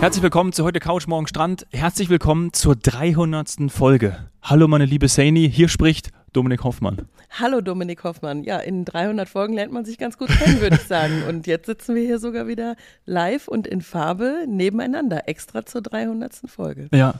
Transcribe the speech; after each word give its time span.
Herzlich 0.00 0.22
willkommen 0.22 0.52
zu 0.52 0.62
heute 0.64 0.78
Couch 0.78 1.06
Morgen 1.06 1.26
Strand. 1.26 1.66
Herzlich 1.72 2.08
willkommen 2.08 2.52
zur 2.52 2.76
300. 2.76 3.70
Folge. 3.70 4.16
Hallo 4.42 4.68
meine 4.68 4.84
liebe 4.84 5.08
Saini, 5.08 5.50
hier 5.50 5.68
spricht 5.68 6.10
Dominik 6.32 6.62
Hoffmann. 6.64 7.08
Hallo 7.30 7.60
Dominik 7.60 8.04
Hoffmann. 8.04 8.44
Ja, 8.44 8.58
in 8.58 8.84
300 8.84 9.28
Folgen 9.28 9.54
lernt 9.54 9.72
man 9.72 9.84
sich 9.84 9.98
ganz 9.98 10.16
gut 10.18 10.28
kennen, 10.28 10.60
würde 10.60 10.76
ich 10.76 10.82
sagen. 10.82 11.22
Und 11.28 11.46
jetzt 11.46 11.66
sitzen 11.66 11.94
wir 11.94 12.02
hier 12.02 12.18
sogar 12.18 12.46
wieder 12.46 12.76
live 13.04 13.48
und 13.48 13.66
in 13.66 13.80
Farbe 13.80 14.44
nebeneinander, 14.46 15.28
extra 15.28 15.64
zur 15.66 15.80
300. 15.82 16.34
Folge. 16.46 16.88
Ja, 16.92 17.14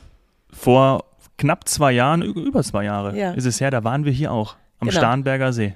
vor 0.52 1.05
knapp 1.38 1.69
zwei 1.69 1.93
Jahren, 1.93 2.23
über 2.23 2.62
zwei 2.62 2.84
Jahre 2.84 3.19
Ja. 3.19 3.33
ist 3.33 3.47
es 3.47 3.61
her, 3.61 3.70
da 3.70 3.83
waren 3.84 4.05
wir 4.05 4.12
hier 4.12 4.33
auch 4.33 4.55
am 4.79 4.88
Genau. 4.88 4.98
Starnberger 5.01 5.52
See. 5.52 5.74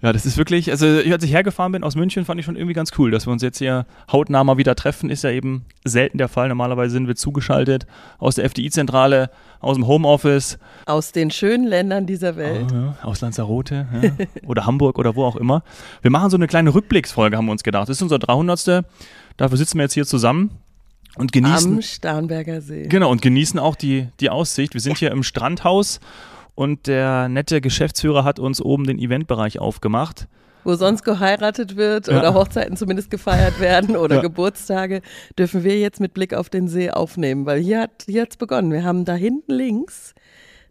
Ja. 0.00 0.12
Das 0.12 0.26
ist 0.26 0.36
wirklich, 0.36 0.70
also 0.70 0.86
als 0.86 1.24
ich 1.24 1.32
hergefahren 1.32 1.72
bin 1.72 1.82
aus 1.82 1.96
München, 1.96 2.24
fand 2.24 2.38
ich 2.38 2.46
schon 2.46 2.56
irgendwie 2.56 2.74
ganz 2.74 2.92
cool, 2.98 3.10
dass 3.10 3.26
wir 3.26 3.32
uns 3.32 3.42
jetzt 3.42 3.58
hier 3.58 3.86
hautnah 4.10 4.44
mal 4.44 4.56
wieder 4.56 4.74
treffen. 4.74 5.10
Ist 5.10 5.24
ja 5.24 5.30
eben 5.30 5.64
selten 5.84 6.18
der 6.18 6.28
Fall. 6.28 6.48
Normalerweise 6.48 6.92
sind 6.92 7.08
wir 7.08 7.16
zugeschaltet 7.16 7.86
aus 8.18 8.36
der 8.36 8.44
FDI-Zentrale, 8.44 9.30
aus 9.60 9.76
dem 9.76 9.86
Homeoffice, 9.86 10.58
Aus 10.86 11.12
den 11.12 11.30
schönen 11.30 11.66
Ländern 11.66 12.06
dieser 12.06 12.36
Welt. 12.36 12.70
Oh, 12.72 12.74
ja, 12.74 12.98
aus 13.02 13.20
Lanzarote 13.20 13.86
ja. 14.02 14.26
oder 14.46 14.66
Hamburg 14.66 14.98
oder 14.98 15.16
wo 15.16 15.24
auch 15.24 15.36
immer. 15.36 15.62
Wir 16.02 16.10
machen 16.10 16.30
so 16.30 16.36
eine 16.36 16.46
kleine 16.46 16.74
Rückblicksfolge, 16.74 17.36
haben 17.36 17.46
wir 17.46 17.52
uns 17.52 17.64
gedacht. 17.64 17.88
Das 17.88 17.96
ist 17.96 18.02
unser 18.02 18.18
300. 18.18 18.84
Dafür 19.36 19.56
sitzen 19.56 19.78
wir 19.78 19.82
jetzt 19.84 19.94
hier 19.94 20.06
zusammen 20.06 20.50
und 21.16 21.32
genießen, 21.32 21.74
Am 21.74 21.82
Starnberger 21.82 22.60
See. 22.60 22.86
genau, 22.88 23.10
und 23.10 23.22
genießen 23.22 23.58
auch 23.58 23.74
die, 23.74 24.08
die 24.20 24.30
Aussicht. 24.30 24.74
Wir 24.74 24.80
sind 24.80 24.98
hier 24.98 25.10
im 25.10 25.22
Strandhaus 25.22 26.00
und 26.58 26.88
der 26.88 27.28
nette 27.28 27.60
Geschäftsführer 27.60 28.24
hat 28.24 28.40
uns 28.40 28.60
oben 28.60 28.84
den 28.84 28.98
Eventbereich 28.98 29.60
aufgemacht. 29.60 30.26
Wo 30.64 30.74
sonst 30.74 31.04
geheiratet 31.04 31.76
wird 31.76 32.08
Ja. 32.08 32.18
oder 32.18 32.34
Hochzeiten 32.34 32.76
zumindest 32.76 33.12
gefeiert 33.12 33.60
werden 33.60 33.96
oder 33.96 34.16
Ja. 34.16 34.22
Geburtstage, 34.22 35.00
dürfen 35.38 35.62
wir 35.62 35.78
jetzt 35.78 36.00
mit 36.00 36.14
Blick 36.14 36.34
auf 36.34 36.50
den 36.50 36.66
See 36.66 36.90
aufnehmen, 36.90 37.46
weil 37.46 37.60
hier 37.60 37.82
hat 37.82 38.04
hier 38.06 38.22
hat's 38.22 38.36
begonnen. 38.36 38.72
Wir 38.72 38.82
haben 38.82 39.04
da 39.04 39.14
hinten 39.14 39.52
links, 39.52 40.14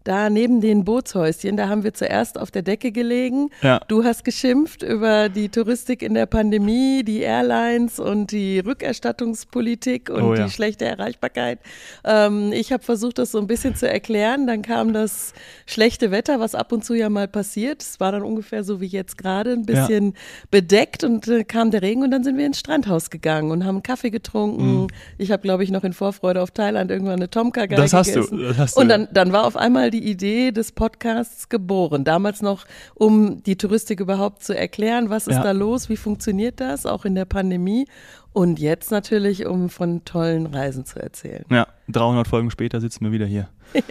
da 0.07 0.29
neben 0.29 0.61
den 0.61 0.85
Bootshäuschen, 0.85 1.57
da 1.57 1.67
haben 1.67 1.83
wir 1.83 1.93
zuerst 1.93 2.39
auf 2.39 2.49
der 2.51 2.61
Decke 2.61 2.91
gelegen. 2.91 3.49
Ja. 3.61 3.79
Du 3.87 4.03
hast 4.03 4.23
geschimpft 4.23 4.81
über 4.83 5.29
die 5.29 5.49
Touristik 5.49 6.01
in 6.01 6.13
der 6.13 6.25
Pandemie, 6.25 7.03
die 7.03 7.21
Airlines 7.21 7.99
und 7.99 8.31
die 8.31 8.59
Rückerstattungspolitik 8.59 10.09
und 10.09 10.21
Oh 10.23 10.33
ja. 10.35 10.45
die 10.45 10.51
schlechte 10.51 10.85
Erreichbarkeit. 10.85 11.59
Ähm, 12.03 12.51
ich 12.53 12.71
habe 12.71 12.83
versucht, 12.83 13.17
das 13.17 13.31
so 13.31 13.39
ein 13.39 13.47
bisschen 13.47 13.75
zu 13.75 13.89
erklären. 13.89 14.47
Dann 14.47 14.61
kam 14.61 14.93
das 14.93 15.33
schlechte 15.65 16.11
Wetter, 16.11 16.39
was 16.39 16.55
ab 16.55 16.71
und 16.71 16.85
zu 16.85 16.93
ja 16.93 17.09
mal 17.09 17.27
passiert. 17.27 17.81
Es 17.81 17.99
war 17.99 18.11
dann 18.11 18.23
ungefähr 18.23 18.63
so 18.63 18.79
wie 18.81 18.87
jetzt 18.87 19.17
gerade, 19.17 19.51
ein 19.53 19.65
bisschen 19.65 20.13
bedeckt 20.51 21.03
und 21.03 21.27
äh, 21.27 21.43
kam 21.43 21.71
der 21.71 21.81
Regen 21.81 22.03
und 22.03 22.11
dann 22.11 22.23
sind 22.23 22.37
wir 22.37 22.45
ins 22.45 22.59
Strandhaus 22.59 23.09
gegangen 23.09 23.51
und 23.51 23.65
haben 23.65 23.83
Kaffee 23.83 24.09
getrunken. 24.09 24.87
Ich 25.17 25.31
habe, 25.31 25.41
glaube 25.41 25.63
ich, 25.63 25.71
noch 25.71 25.83
in 25.83 25.93
Vorfreude 25.93 26.41
auf 26.41 26.51
Thailand 26.51 26.91
irgendwann 26.91 27.15
eine 27.15 27.29
Tomka-Geige 27.29 27.75
Das 27.75 27.93
hast 27.93 28.15
du, 28.15 28.21
gegessen. 28.21 28.39
das 28.47 28.57
hast 28.57 28.77
du, 28.77 28.81
und 28.81 28.89
ja. 28.89 28.97
dann 28.97 29.07
dann 29.17 29.31
war 29.31 29.45
auf 29.45 29.55
einmal 29.55 29.89
die 29.89 29.96
Idee 29.99 30.51
des 30.51 30.71
Podcasts 30.71 31.49
geboren. 31.49 32.03
Damals 32.03 32.41
noch, 32.41 32.65
um 32.95 33.41
die 33.43 33.55
Touristik 33.57 33.99
überhaupt 33.99 34.43
zu 34.43 34.55
erklären, 34.57 35.09
was 35.09 35.27
ist 35.27 35.35
Ja. 35.35 35.43
da 35.43 35.51
los, 35.51 35.89
wie 35.89 35.97
funktioniert 35.97 36.59
das, 36.59 36.85
auch 36.85 37.05
in 37.05 37.15
der 37.15 37.25
Pandemie. 37.25 37.85
Und 38.33 38.59
jetzt 38.59 38.91
natürlich, 38.91 39.45
um 39.47 39.69
von 39.69 40.05
tollen 40.05 40.45
Reisen 40.45 40.85
zu 40.85 40.99
erzählen. 41.01 41.43
Ja, 41.49 41.67
300 41.89 42.27
Folgen 42.27 42.51
später 42.51 42.79
sitzen 42.81 43.05
wir 43.05 43.11
wieder 43.11 43.25
hier. 43.25 43.47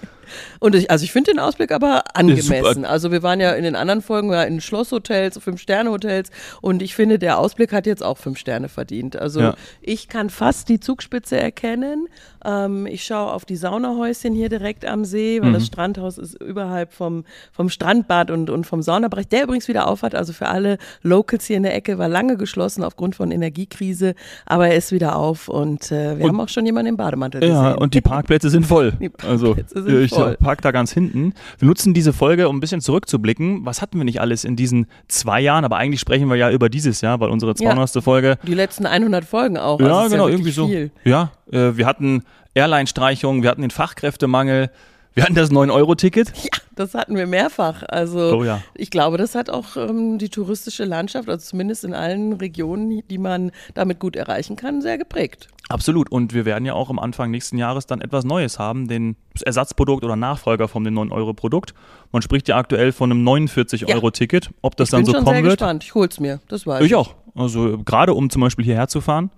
Und 0.59 0.75
ich, 0.75 0.91
also 0.91 1.05
ich 1.05 1.13
finde 1.13 1.31
den 1.33 1.39
Ausblick 1.39 1.71
aber 1.71 2.03
angemessen. 2.17 2.85
Also 2.85 3.13
wir 3.13 3.23
waren 3.23 3.39
ja 3.39 3.53
in 3.53 3.63
den 3.63 3.77
anderen 3.77 4.03
Folgen 4.03 4.33
ja 4.33 4.43
in 4.43 4.61
Schlosshotels, 4.61 5.39
Fünf-Sterne-Hotels 5.39 6.31
und 6.63 6.83
ich 6.83 6.97
finde, 6.97 7.21
der 7.21 7.39
Ausblick 7.39 7.73
hat 7.73 7.87
jetzt 7.87 8.03
auch 8.03 8.19
fünf 8.19 8.37
Sterne 8.39 8.69
verdient. 8.69 9.15
Also 9.15 9.41
Ja. 9.41 9.55
ich 9.83 10.09
kann 10.09 10.29
fast 10.29 10.69
die 10.69 10.81
Zugspitze 10.81 11.39
erkennen. 11.39 12.09
Ähm, 12.45 12.87
ich 12.87 13.05
schaue 13.05 13.31
auf 13.33 13.45
die 13.45 13.55
Saunahäuschen 13.55 14.35
hier 14.35 14.49
direkt 14.49 14.85
am 14.85 15.05
See, 15.05 15.41
weil 15.41 15.51
Mhm. 15.51 15.55
das 15.55 15.67
Strandhaus 15.67 16.19
ist 16.19 16.35
überhalb 16.43 16.93
vom, 16.93 17.25
vom 17.53 17.69
Strandbad 17.69 18.33
und, 18.33 18.51
und 18.51 18.67
vom 18.67 18.83
Saunabereich, 18.83 19.29
der 19.29 19.45
übrigens 19.45 19.69
wieder 19.69 19.87
aufhat. 19.87 20.17
Also 20.17 20.33
für 20.33 20.49
alle 20.49 20.79
Locals 21.03 21.45
hier 21.47 21.57
in 21.59 21.63
der 21.63 21.75
Ecke 21.77 21.99
war 21.99 22.09
lange 22.09 22.37
geschlossen 22.37 22.83
aufgrund 22.83 23.15
von 23.15 23.31
Energiekrise, 23.31 24.17
aber 24.47 24.69
er 24.69 24.77
ist 24.77 24.93
wieder 24.93 25.17
auf 25.17 25.49
und 25.49 25.91
äh, 25.93 26.19
wir 26.19 26.25
Und- 26.25 26.33
haben 26.33 26.41
auch 26.41 26.49
schon 26.49 26.67
jemanden 26.67 26.91
im 26.91 26.97
Bademantel 26.97 27.43
Ja, 27.45 27.63
gesehen. 27.71 27.79
und 27.79 27.95
die 27.95 28.01
Parkplätze 28.01 28.51
sind 28.51 28.67
voll. 28.67 28.93
Die 29.01 29.11
also, 29.27 29.55
Parkplätze 29.55 29.83
sind 29.83 30.03
ich 30.03 30.11
voll. 30.11 30.37
park 30.37 30.63
da 30.63 30.71
ganz 30.71 30.93
hinten. 30.93 31.33
Wir 31.59 31.69
nutzen 31.69 31.95
diese 31.95 32.13
Folge, 32.13 32.49
um 32.49 32.57
ein 32.57 32.61
bisschen 32.61 32.81
zurückzublicken. 32.81 33.65
Was 33.67 33.83
hatten 33.83 33.99
wir 33.99 34.05
nicht 34.05 34.21
alles 34.21 34.45
in 34.45 34.57
diesen 34.57 34.87
zwei 35.09 35.41
Jahren? 35.41 35.65
Aber 35.65 35.77
eigentlich 35.77 36.01
sprechen 36.01 36.29
wir 36.29 36.37
ja 36.37 36.51
über 36.51 36.69
dieses 36.69 37.01
Jahr, 37.01 37.21
weil 37.21 37.31
unsere 37.31 37.55
200. 37.55 38.03
Folge. 38.03 38.39
Die 38.47 38.55
letzten 38.55 38.87
100 38.87 39.25
Folgen 39.25 39.57
auch. 39.59 39.81
Ja, 39.81 39.87
also 39.99 40.11
genau, 40.11 40.27
ja 40.29 40.33
irgendwie 40.35 40.51
so. 40.51 40.67
Viel. 40.67 40.91
Ja, 41.05 41.31
äh, 41.51 41.77
wir 41.77 41.87
hatten 41.87 42.23
Airline-Streichungen, 42.55 43.43
wir 43.43 43.51
hatten 43.51 43.63
den 43.63 43.71
Fachkräftemangel, 43.71 44.71
wir 45.17 45.25
hatten 45.25 45.35
das 45.35 45.51
9-Euro-Ticket. 45.51 46.31
Ja, 46.37 46.51
das 46.75 46.93
hatten 46.93 47.17
wir 47.17 47.27
mehrfach. 47.27 47.83
Also 47.89 48.37
Oh 48.39 48.45
ja. 48.45 48.61
ich 48.75 48.91
glaube, 48.91 49.17
das 49.17 49.35
hat 49.35 49.49
auch 49.49 49.77
ähm, 49.79 50.19
die 50.19 50.29
touristische 50.29 50.85
Landschaft, 50.85 51.29
also 51.31 51.43
zumindest 51.45 51.85
in 51.85 51.95
allen 51.95 52.35
Regionen, 52.35 53.03
die 53.09 53.17
man 53.19 53.51
damit 53.73 53.99
gut 53.99 54.15
erreichen 54.15 54.57
kann, 54.57 54.83
sehr 54.83 54.99
geprägt. 54.99 55.49
Absolut. 55.71 56.13
Und 56.13 56.35
wir 56.35 56.45
werden 56.45 56.67
ja 56.67 56.75
auch 56.75 56.91
am 56.91 56.99
Anfang 56.99 57.31
nächsten 57.31 57.57
Jahres 57.57 57.87
dann 57.87 58.03
etwas 58.03 58.25
Neues 58.25 58.59
haben, 58.59 58.89
den 58.89 59.17
Ersatzprodukt 59.43 60.05
oder 60.05 60.17
Nachfolger 60.17 60.69
von 60.69 60.85
dem 60.85 60.95
9-Euro-Produkt. 60.99 61.73
Man 62.13 62.21
spricht 62.21 62.47
ja 62.49 62.57
aktuell 62.59 62.93
von 62.93 63.11
einem 63.11 63.27
49-Euro-Ticket. 63.27 64.51
Ob 64.61 64.77
das 64.77 64.89
ich 64.89 64.91
dann 64.91 64.99
bin 65.05 65.07
so 65.07 65.13
kommen 65.15 65.27
sehr 65.35 65.43
wird. 65.43 65.59
gespannt. 65.59 65.83
Ich 65.83 65.95
hol's 65.95 66.21
mir, 66.21 66.41
das 66.49 66.67
weiß 66.67 66.85
Ich 66.85 66.95
auch. 66.95 67.15
Also 67.35 67.79
gerade 67.79 68.13
um 68.13 68.29
zum 68.29 68.43
Beispiel 68.43 68.67
hierher 68.67 68.89
zu 68.89 69.01
fahren, 69.01 69.31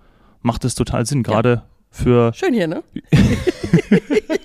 macht 0.42 0.64
es 0.64 0.74
total 0.74 1.06
Sinn. 1.06 1.22
Gerade 1.22 1.62
für. 1.90 2.32
Schön 2.34 2.52
hier, 2.52 2.66
ne? 2.66 2.82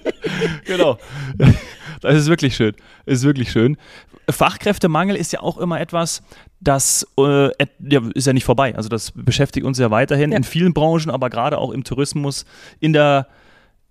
Genau. 0.66 0.98
Das 2.02 2.16
ist 2.16 2.28
wirklich 2.28 2.54
schön. 2.58 2.74
Ist 3.06 3.24
wirklich 3.24 3.50
schön. 3.50 3.78
Fachkräftemangel 4.30 5.16
ist 5.16 5.32
ja 5.32 5.40
auch 5.40 5.58
immer 5.58 5.80
etwas, 5.80 6.22
das 6.60 7.08
äh, 7.18 7.48
ja, 7.80 8.02
ist 8.14 8.28
ja 8.28 8.34
nicht 8.34 8.44
vorbei. 8.44 8.76
Also 8.76 8.90
das 8.90 9.12
beschäftigt 9.16 9.66
uns 9.66 9.80
ja 9.80 9.90
weiterhin 9.90 10.32
Ja. 10.32 10.38
in 10.38 10.44
vielen 10.44 10.74
Branchen, 10.74 11.10
aber 11.10 11.30
gerade 11.30 11.58
auch 11.58 11.72
im 11.72 11.86
Tourismus, 11.86 12.46
in 12.82 12.92
der, 12.92 13.28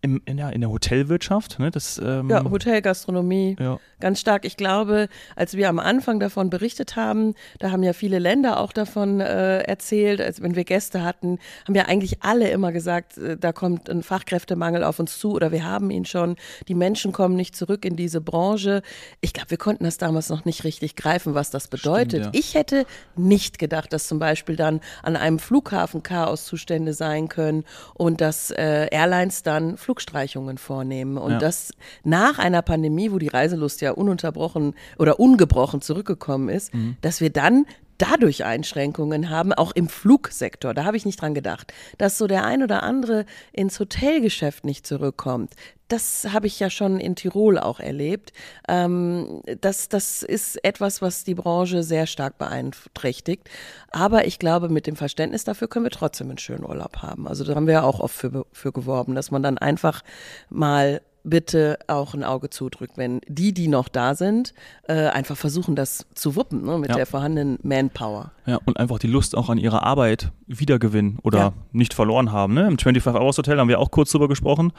im, 0.02 0.20
in 0.24 0.36
der, 0.36 0.52
in 0.52 0.60
der 0.60 0.70
Hotelwirtschaft. 0.70 1.58
Ne? 1.58 1.70
Das, 1.70 2.00
ähm, 2.04 2.28
Ja, 2.28 2.44
Hotel, 2.44 2.82
Gastronomie, 2.82 3.56
ja. 3.58 3.78
ganz 4.00 4.20
stark. 4.20 4.44
Ich 4.44 4.56
glaube, 4.56 5.08
als 5.36 5.56
wir 5.56 5.68
am 5.68 5.78
Anfang 5.78 6.18
davon 6.18 6.50
berichtet 6.50 6.96
haben, 6.96 7.34
da 7.60 7.70
haben 7.70 7.84
ja 7.84 7.92
viele 7.92 8.18
Länder 8.18 8.58
auch 8.58 8.72
davon 8.72 9.20
äh, 9.20 9.60
erzählt, 9.60 10.20
als 10.20 10.42
wenn 10.42 10.56
wir 10.56 10.64
Gäste 10.64 11.04
hatten, 11.04 11.38
haben 11.66 11.74
ja 11.76 11.84
eigentlich 11.84 12.22
alle 12.22 12.50
immer 12.50 12.72
gesagt, 12.72 13.16
äh, 13.16 13.36
da 13.36 13.52
kommt 13.52 13.88
ein 13.88 14.02
Fachkräftemangel 14.02 14.82
auf 14.82 14.98
uns 14.98 15.18
zu 15.18 15.32
oder 15.32 15.52
wir 15.52 15.64
haben 15.64 15.90
ihn 15.90 16.04
schon. 16.04 16.36
Die 16.66 16.74
Menschen 16.74 17.12
kommen 17.12 17.36
nicht 17.36 17.54
zurück 17.54 17.84
in 17.84 17.94
diese 17.94 18.20
Branche. 18.20 18.82
Ich 19.20 19.32
glaube, 19.32 19.50
wir 19.50 19.58
konnten 19.58 19.84
das 19.84 19.98
damals 19.98 20.30
noch 20.30 20.44
nicht 20.44 20.64
richtig 20.64 20.96
greifen, 20.96 21.34
was 21.34 21.50
das 21.50 21.68
bedeutet. 21.68 22.24
ja. 22.24 22.30
Ich 22.32 22.54
hätte 22.54 22.86
nicht 23.14 23.60
gedacht, 23.60 23.92
dass 23.92 24.08
zum 24.08 24.18
Beispiel 24.18 24.56
dann 24.56 24.80
an 25.04 25.14
einem 25.14 25.38
Flughafen 25.38 26.02
Chaoszustände 26.02 26.92
sein 26.92 27.28
können 27.28 27.62
und 27.94 28.20
dass 28.20 28.50
äh, 28.50 28.88
Airlines 28.90 29.44
dann 29.44 29.76
Flugstreichungen 29.92 30.56
vornehmen 30.56 31.18
und 31.18 31.32
Ja. 31.32 31.38
das 31.38 31.72
nach 32.02 32.38
einer 32.38 32.62
Pandemie, 32.62 33.12
wo 33.12 33.18
die 33.18 33.28
Reiselust 33.28 33.82
ja 33.82 33.90
ununterbrochen 33.92 34.74
oder 34.98 35.20
ungebrochen 35.20 35.82
zurückgekommen 35.82 36.48
ist, 36.48 36.72
Mhm. 36.72 36.96
dass 37.02 37.20
wir 37.20 37.28
dann 37.28 37.66
dadurch 37.98 38.44
Einschränkungen 38.44 39.30
haben, 39.30 39.52
auch 39.52 39.72
im 39.72 39.88
Flugsektor. 39.88 40.74
Da 40.74 40.84
habe 40.84 40.96
ich 40.96 41.04
nicht 41.04 41.20
dran 41.20 41.34
gedacht, 41.34 41.72
dass 41.98 42.18
so 42.18 42.26
der 42.26 42.44
ein 42.44 42.62
oder 42.62 42.82
andere 42.82 43.26
ins 43.52 43.78
Hotelgeschäft 43.78 44.64
nicht 44.64 44.86
zurückkommt. 44.86 45.54
Das 45.88 46.28
habe 46.32 46.46
ich 46.46 46.58
ja 46.58 46.70
schon 46.70 46.98
in 46.98 47.16
Tirol 47.16 47.58
auch 47.58 47.78
erlebt. 47.78 48.32
Ähm, 48.66 49.42
das, 49.60 49.90
das 49.90 50.22
ist 50.22 50.64
etwas, 50.64 51.02
was 51.02 51.22
die 51.24 51.34
Branche 51.34 51.82
sehr 51.82 52.06
stark 52.06 52.38
beeinträchtigt. 52.38 53.50
Aber 53.90 54.26
ich 54.26 54.38
glaube, 54.38 54.70
mit 54.70 54.86
dem 54.86 54.96
Verständnis 54.96 55.44
dafür 55.44 55.68
können 55.68 55.84
wir 55.84 55.90
trotzdem 55.90 56.28
einen 56.28 56.38
schönen 56.38 56.64
Urlaub 56.64 56.98
haben. 56.98 57.28
Also 57.28 57.44
da 57.44 57.54
haben 57.54 57.66
wir 57.66 57.74
ja 57.74 57.82
auch 57.82 58.00
oft 58.00 58.14
für, 58.14 58.46
für 58.52 58.72
geworben, 58.72 59.14
dass 59.14 59.30
man 59.30 59.42
dann 59.42 59.58
einfach 59.58 60.02
mal 60.48 61.02
bitte 61.24 61.78
auch 61.86 62.14
ein 62.14 62.24
Auge 62.24 62.50
zudrückt, 62.50 62.96
wenn 62.96 63.20
die, 63.28 63.52
die 63.54 63.68
noch 63.68 63.88
da 63.88 64.14
sind, 64.14 64.54
äh, 64.88 64.94
einfach 65.08 65.36
versuchen, 65.36 65.76
das 65.76 66.06
zu 66.14 66.34
wuppen 66.36 66.64
ne, 66.64 66.78
mit 66.78 66.90
Ja. 66.90 66.96
der 66.96 67.06
vorhandenen 67.06 67.58
Manpower. 67.62 68.32
Ja, 68.46 68.58
und 68.64 68.76
einfach 68.78 68.98
die 68.98 69.06
Lust 69.06 69.36
auch 69.36 69.48
an 69.48 69.58
ihrer 69.58 69.84
Arbeit 69.84 70.32
wiedergewinnen 70.46 71.18
oder 71.22 71.38
Ja. 71.38 71.52
nicht 71.72 71.94
verloren 71.94 72.32
haben. 72.32 72.54
Ne? 72.54 72.66
Im 72.66 72.76
25-Hours-Hotel 72.76 73.58
haben 73.58 73.68
wir 73.68 73.78
auch 73.78 73.90
kurz 73.90 74.10
drüber 74.10 74.26
gesprochen. 74.28 74.72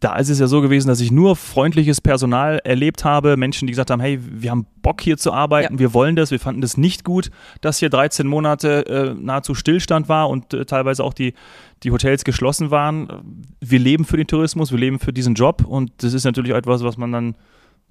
Da 0.00 0.16
ist 0.16 0.30
es 0.30 0.38
ja 0.38 0.46
so 0.46 0.62
gewesen, 0.62 0.88
dass 0.88 1.00
ich 1.00 1.10
nur 1.10 1.36
freundliches 1.36 2.00
Personal 2.00 2.60
erlebt 2.64 3.04
habe, 3.04 3.36
Menschen, 3.36 3.66
die 3.66 3.72
gesagt 3.72 3.90
haben, 3.90 4.00
hey, 4.00 4.18
wir 4.22 4.50
haben 4.50 4.66
Bock 4.80 5.02
hier 5.02 5.18
zu 5.18 5.32
arbeiten, 5.32 5.74
Ja. 5.74 5.78
wir 5.80 5.92
wollen 5.92 6.16
das, 6.16 6.30
wir 6.30 6.40
fanden 6.40 6.62
das 6.62 6.78
nicht 6.78 7.04
gut, 7.04 7.30
dass 7.60 7.76
hier 7.78 7.90
13 7.90 8.26
Monate 8.26 8.86
äh, 8.86 9.14
nahezu 9.14 9.54
Stillstand 9.54 10.08
war 10.08 10.30
und 10.30 10.54
äh, 10.54 10.64
teilweise 10.64 11.04
auch 11.04 11.12
die, 11.12 11.34
die 11.82 11.90
Hotels 11.90 12.24
geschlossen 12.24 12.70
waren. 12.70 13.44
Wir 13.60 13.78
leben 13.78 14.06
für 14.06 14.16
den 14.16 14.26
Tourismus, 14.26 14.72
wir 14.72 14.78
leben 14.78 14.98
für 14.98 15.12
diesen 15.12 15.34
Job 15.34 15.62
und 15.66 15.92
das 15.98 16.14
ist 16.14 16.24
natürlich 16.24 16.52
etwas, 16.52 16.82
was 16.82 16.96
man 16.96 17.12
dann 17.12 17.34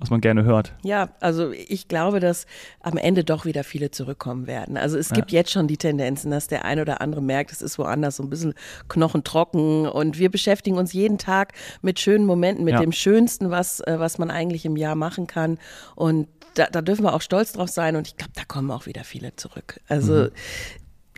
was 0.02 0.10
man 0.10 0.20
gerne 0.20 0.44
hört. 0.44 0.74
Ja, 0.84 1.10
also 1.20 1.52
ich 1.52 1.88
glaube, 1.88 2.20
dass 2.20 2.48
am 2.80 2.98
Ende 2.98 3.24
doch 3.24 3.46
wieder 3.46 3.64
viele 3.64 3.92
zurückkommen 3.92 4.48
werden. 4.48 4.76
Also 4.76 4.98
es 4.98 5.12
gibt 5.12 5.32
ja. 5.32 5.40
jetzt 5.40 5.52
schon 5.52 5.68
die 5.68 5.78
Tendenzen, 5.78 6.32
dass 6.32 6.48
der 6.48 6.66
eine 6.66 6.82
oder 6.82 7.02
andere 7.02 7.22
merkt, 7.22 7.52
es 7.52 7.62
ist 7.62 7.78
woanders 7.78 8.16
so 8.16 8.24
ein 8.24 8.30
bisschen 8.30 8.56
knochentrocken 8.90 9.88
und 9.88 10.18
wir 10.18 10.32
beschäftigen 10.32 10.78
uns 10.78 10.92
jeden 10.92 11.20
Tag 11.20 11.54
mit 11.84 12.00
schönen 12.00 12.26
Momenten, 12.26 12.66
mit 12.66 12.74
ja. 12.74 12.80
dem 12.80 12.92
Schönsten, 12.92 13.52
was, 13.52 13.80
äh, 13.82 14.00
was 14.00 14.18
man 14.18 14.32
eigentlich 14.32 14.66
im 14.66 14.76
Jahr 14.76 14.96
machen 14.96 15.28
kann. 15.28 15.60
Und 15.96 16.28
da, 16.56 16.66
da 16.66 16.82
dürfen 16.82 17.06
wir 17.06 17.14
auch 17.14 17.22
stolz 17.22 17.54
drauf 17.54 17.70
sein 17.70 17.96
und 17.96 18.08
ich 18.08 18.18
glaube, 18.18 18.34
da 18.36 18.44
kommen 18.44 18.72
auch 18.72 18.88
wieder 18.88 19.04
viele 19.04 19.36
zurück. 19.36 19.80
Also 19.88 20.14
mhm. 20.14 20.30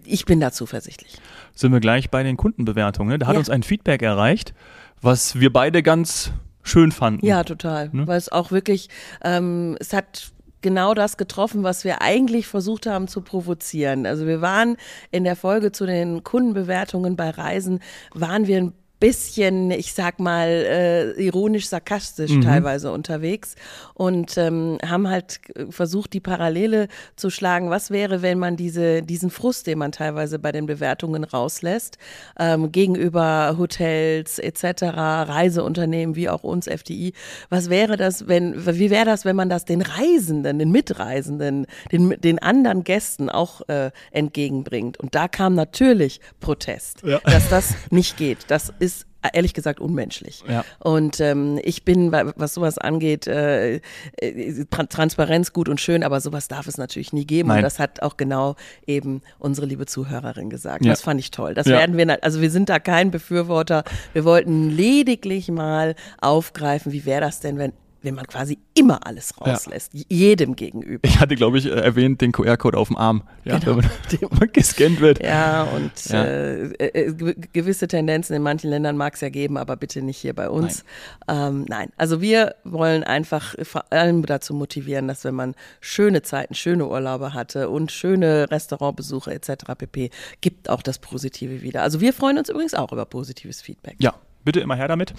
ich 0.03 0.25
bin 0.25 0.41
da 0.41 0.51
zuversichtlich. 0.51 1.17
Sind 1.55 1.71
wir 1.71 1.79
gleich 1.79 2.09
bei 2.09 2.21
den 2.21 2.35
Kundenbewertungen. 2.35 3.17
Da 3.17 3.27
hat 3.27 3.33
ja. 3.33 3.39
uns 3.39 3.49
ein 3.49 3.63
Feedback 3.63 4.01
erreicht, 4.01 4.53
was 5.01 5.39
wir 5.39 5.53
beide 5.53 5.83
ganz 5.83 6.33
schön 6.63 6.91
fanden. 6.91 7.25
Ja, 7.25 7.43
total. 7.43 7.89
Ne? 7.91 8.07
Weil 8.07 8.17
es 8.17 8.31
auch 8.31 8.51
wirklich, 8.51 8.89
ähm, 9.23 9.77
es 9.79 9.93
hat 9.93 10.31
genau 10.61 10.95
das 10.95 11.17
getroffen, 11.17 11.61
was 11.61 11.83
wir 11.83 12.01
eigentlich 12.01 12.47
versucht 12.47 12.87
haben 12.87 13.07
zu 13.07 13.21
provozieren. 13.21 14.07
Also 14.07 14.25
wir 14.25 14.41
waren 14.41 14.77
in 15.11 15.23
der 15.23 15.35
Folge 15.35 15.71
zu 15.71 15.85
den 15.85 16.23
Kundenbewertungen 16.23 17.15
bei 17.15 17.29
Reisen, 17.29 17.81
waren 18.13 18.47
wir 18.47 18.57
ein 18.57 18.73
bisschen, 19.03 19.69
ich 19.71 19.93
sag 19.93 20.21
mal, 20.21 20.47
äh, 20.47 21.11
ironisch, 21.21 21.67
sarkastisch 21.67 22.31
mhm. 22.31 22.41
teilweise 22.41 22.89
unterwegs 22.89 23.55
und 23.95 24.37
ähm, 24.37 24.77
haben 24.81 25.09
halt 25.09 25.41
versucht, 25.71 26.13
die 26.13 26.21
Parallele 26.21 26.87
zu 27.17 27.29
schlagen. 27.29 27.69
Was 27.69 27.91
wäre, 27.91 28.21
wenn 28.21 28.39
man 28.39 28.55
diese, 28.55 29.01
diesen 29.01 29.29
Frust, 29.29 29.67
den 29.67 29.77
man 29.79 29.91
teilweise 29.91 30.39
bei 30.39 30.53
den 30.53 30.67
Bewertungen 30.67 31.25
rauslässt, 31.25 31.97
ähm, 32.39 32.71
gegenüber 32.71 33.57
Hotels 33.57 34.39
etc., 34.39 34.83
Reiseunternehmen 34.95 36.15
wie 36.15 36.29
auch 36.29 36.43
uns 36.43 36.67
FDI, 36.67 37.11
was 37.49 37.69
wäre 37.69 37.97
das, 37.97 38.29
wenn, 38.29 38.65
wie 38.65 38.89
wäre 38.89 39.05
das, 39.05 39.25
wenn 39.25 39.35
man 39.35 39.49
das 39.49 39.65
den 39.65 39.81
Reisenden, 39.81 40.59
den 40.59 40.71
Mitreisenden, 40.71 41.65
den, 41.91 42.11
den 42.21 42.39
anderen 42.39 42.85
Gästen 42.85 43.29
auch 43.29 43.67
äh, 43.67 43.91
entgegenbringt? 44.11 44.97
Und 44.97 45.13
da 45.13 45.27
kam 45.27 45.55
natürlich 45.55 46.21
Protest, 46.39 47.03
ja. 47.03 47.19
dass 47.25 47.49
das 47.49 47.73
nicht 47.89 48.15
geht. 48.15 48.45
Das 48.47 48.71
ist 48.79 48.92
ehrlich 49.33 49.53
gesagt 49.53 49.79
unmenschlich. 49.79 50.43
Ja. 50.47 50.65
Und 50.79 51.19
ähm, 51.19 51.59
ich 51.63 51.85
bin, 51.85 52.11
was 52.11 52.53
sowas 52.53 52.77
angeht, 52.77 53.27
äh, 53.27 53.81
äh 54.17 54.65
Transparenz 54.65 55.53
gut 55.53 55.69
und 55.69 55.79
schön, 55.79 56.03
aber 56.03 56.19
sowas 56.21 56.47
darf 56.47 56.67
es 56.67 56.77
natürlich 56.77 57.13
nie 57.13 57.25
geben. 57.25 57.49
Nein. 57.49 57.57
Und 57.57 57.63
das 57.63 57.79
hat 57.79 58.01
auch 58.01 58.17
genau 58.17 58.55
eben 58.85 59.21
unsere 59.39 59.67
liebe 59.67 59.85
Zuhörerin 59.85 60.49
gesagt. 60.49 60.83
Ja. 60.83 60.91
Das 60.91 61.01
fand 61.01 61.19
ich 61.19 61.31
toll. 61.31 61.53
Das 61.53 61.67
ja. 61.67 61.77
werden 61.77 61.97
wir, 61.97 62.23
also 62.23 62.41
wir 62.41 62.49
sind 62.49 62.69
da 62.69 62.79
kein 62.79 63.11
Befürworter. 63.11 63.83
Wir 64.13 64.25
wollten 64.25 64.69
lediglich 64.69 65.49
mal 65.49 65.95
aufgreifen, 66.19 66.91
wie 66.91 67.05
wäre 67.05 67.21
das 67.21 67.39
denn, 67.39 67.57
wenn 67.57 67.73
wenn 68.03 68.15
man 68.15 68.27
quasi 68.27 68.59
immer 68.73 69.07
alles 69.07 69.33
rauslässt, 69.39 69.93
ja. 69.93 70.03
jedem 70.09 70.55
gegenüber. 70.55 71.07
Ich 71.07 71.19
hatte, 71.19 71.35
glaube 71.35 71.57
ich, 71.57 71.65
äh, 71.65 71.69
erwähnt 71.69 72.21
den 72.21 72.31
QR-Code 72.31 72.77
auf 72.77 72.89
dem 72.89 72.97
Arm, 72.97 73.23
ja, 73.45 73.57
genau. 73.57 73.77
wenn 73.77 74.29
man 74.29 74.51
gescannt 74.53 74.99
wird. 74.99 75.23
Ja, 75.23 75.63
und 75.63 75.91
ja. 76.05 76.23
Äh, 76.23 76.73
äh, 76.79 77.35
gewisse 77.53 77.87
Tendenzen 77.87 78.35
in 78.35 78.41
manchen 78.41 78.69
Ländern 78.69 78.97
mag 78.97 79.15
es 79.15 79.21
ja 79.21 79.29
geben, 79.29 79.57
aber 79.57 79.77
bitte 79.77 80.01
nicht 80.01 80.17
hier 80.17 80.33
bei 80.33 80.49
uns. 80.49 80.83
Nein. 81.27 81.47
Ähm, 81.47 81.65
nein, 81.67 81.89
also 81.97 82.21
wir 82.21 82.55
wollen 82.63 83.03
einfach 83.03 83.55
vor 83.63 83.91
allem 83.91 84.25
dazu 84.25 84.53
motivieren, 84.53 85.07
dass 85.07 85.23
wenn 85.23 85.35
man 85.35 85.55
schöne 85.79 86.21
Zeiten, 86.21 86.53
schöne 86.53 86.87
Urlaube 86.87 87.33
hatte 87.33 87.69
und 87.69 87.91
schöne 87.91 88.51
Restaurantbesuche 88.51 89.33
etc. 89.33 89.63
pp, 89.77 90.09
gibt 90.41 90.69
auch 90.69 90.81
das 90.81 90.99
Positive 90.99 91.61
wieder. 91.61 91.81
Also 91.83 92.01
wir 92.01 92.13
freuen 92.13 92.37
uns 92.37 92.49
übrigens 92.49 92.73
auch 92.73 92.91
über 92.91 93.05
positives 93.05 93.61
Feedback. 93.61 93.95
Ja, 93.99 94.13
bitte 94.43 94.59
immer 94.59 94.75
her 94.75 94.87
damit. 94.87 95.13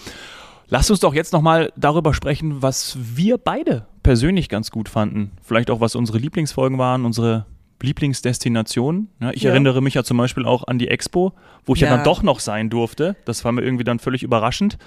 Lass 0.68 0.90
uns 0.90 1.00
doch 1.00 1.14
jetzt 1.14 1.32
nochmal 1.32 1.72
darüber 1.76 2.14
sprechen, 2.14 2.62
was 2.62 2.96
wir 2.98 3.38
beide 3.38 3.86
persönlich 4.02 4.48
ganz 4.48 4.70
gut 4.70 4.88
fanden. 4.88 5.32
Vielleicht 5.42 5.70
auch, 5.70 5.80
was 5.80 5.94
unsere 5.94 6.18
Lieblingsfolgen 6.18 6.78
waren, 6.78 7.04
unsere 7.04 7.46
Lieblingsdestinationen. 7.82 9.08
Ja, 9.20 9.30
ich 9.32 9.42
ja. 9.42 9.50
erinnere 9.50 9.82
mich 9.82 9.94
ja 9.94 10.04
zum 10.04 10.16
Beispiel 10.16 10.44
auch 10.44 10.66
an 10.66 10.78
die 10.78 10.88
Expo, 10.88 11.32
wo 11.64 11.74
ich 11.74 11.80
ja. 11.80 11.88
ja. 11.88 11.96
dann 11.96 12.04
doch 12.04 12.22
noch 12.22 12.40
sein 12.40 12.70
durfte. 12.70 13.16
Das 13.24 13.44
war 13.44 13.52
mir 13.52 13.62
irgendwie 13.62 13.84
dann 13.84 13.98
völlig 13.98 14.22
überraschend. 14.22 14.78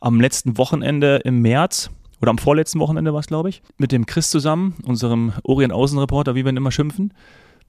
Am 0.00 0.20
letzten 0.20 0.58
Wochenende 0.58 1.20
im 1.24 1.40
März 1.40 1.90
oder 2.20 2.30
am 2.30 2.38
vorletzten 2.38 2.80
Wochenende 2.80 3.12
war 3.12 3.20
es, 3.20 3.26
glaube 3.26 3.48
ich, 3.48 3.62
mit 3.78 3.92
dem 3.92 4.06
Chris 4.06 4.30
zusammen, 4.30 4.74
unserem 4.84 5.32
Orient-Außenreporter, 5.44 6.34
wie 6.34 6.44
wir 6.44 6.52
ihn 6.52 6.56
immer 6.56 6.72
schimpfen. 6.72 7.14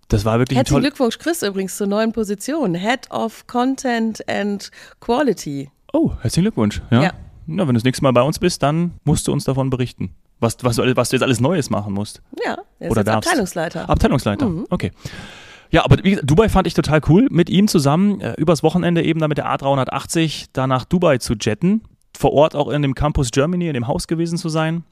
Das 0.10 0.26
war 0.26 0.40
wirklich 0.40 0.58
Herzlichen 0.58 0.82
Glückwunsch, 0.82 1.18
Chris, 1.18 1.44
übrigens 1.44 1.78
zur 1.78 1.88
neuen 1.88 2.12
Position. 2.12 2.76
Head 2.76 3.10
of 3.10 3.48
Content 3.48 4.28
and 4.28 4.70
Quality. 5.00 5.70
Oh, 5.94 6.12
herzlichen 6.22 6.46
Glückwunsch. 6.46 6.82
ja 6.92 7.14
na, 7.45 7.63
wenn 7.63 7.74
du 7.74 7.74
das 7.74 7.84
nächste 7.84 8.04
Mal 8.04 8.12
bei 8.12 8.22
uns 8.22 8.40
bist, 8.40 8.63
dann 8.63 8.94
musst 9.04 9.28
du 9.28 9.31
uns 9.31 9.44
davon 9.44 9.69
berichten. 9.69 10.16
Was, 10.40 10.57
was, 10.62 10.78
was 10.78 11.10
du 11.10 11.16
jetzt 11.16 11.24
alles 11.24 11.40
Neues 11.40 11.69
machen 11.69 11.94
musst. 11.94 12.22
Ja, 12.44 12.57
er 12.80 12.88
ist 12.88 12.92
Oder 12.92 13.04
darfst. 13.04 13.30
Abteilungsleiter. 13.30 13.90
Abteilungsleiter, 13.90 14.50
mhm. 14.50 14.66
okay. 14.69 14.92
Ja, 15.72 15.86
aber 15.86 16.04
wie, 16.04 16.18
Dubai 16.18 16.50
fand 16.50 16.68
ich 16.68 16.75
total 16.75 17.01
cool, 17.10 17.28
mit 17.31 17.50
ihm 17.50 17.68
zusammen 17.68 18.22
äh, 18.22 18.34
übers 18.38 18.62
Wochenende 18.62 19.04
eben 19.04 19.19
da 19.19 19.28
mit 19.28 19.40
der 19.40 19.48
A380 19.48 20.50
da 20.54 20.68
nach 20.68 20.86
Dubai 20.86 21.18
zu 21.18 21.34
jetten, 21.34 21.81
vor 22.16 22.34
Ort 22.34 22.56
auch 22.56 22.69
in 22.69 22.84
dem 22.84 22.94
Campus 22.94 23.31
Germany, 23.31 23.68
in 23.68 23.74
dem 23.74 23.88
Haus 23.88 24.07
gewesen 24.07 24.38
zu 24.38 24.50
sein, 24.50 24.84